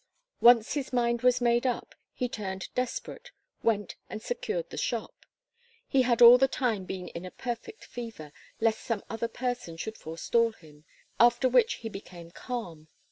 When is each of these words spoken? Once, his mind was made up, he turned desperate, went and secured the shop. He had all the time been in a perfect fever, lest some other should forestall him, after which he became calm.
Once, 0.39 0.73
his 0.73 0.91
mind 0.91 1.21
was 1.21 1.39
made 1.41 1.67
up, 1.67 1.93
he 2.11 2.27
turned 2.27 2.73
desperate, 2.73 3.29
went 3.61 3.95
and 4.09 4.19
secured 4.19 4.67
the 4.71 4.75
shop. 4.77 5.27
He 5.87 6.01
had 6.01 6.23
all 6.23 6.39
the 6.39 6.47
time 6.47 6.85
been 6.85 7.09
in 7.09 7.23
a 7.23 7.29
perfect 7.29 7.85
fever, 7.85 8.31
lest 8.59 8.79
some 8.81 9.03
other 9.11 9.29
should 9.77 9.99
forestall 9.99 10.53
him, 10.53 10.85
after 11.19 11.47
which 11.47 11.75
he 11.85 11.87
became 11.89 12.31
calm. 12.31 12.87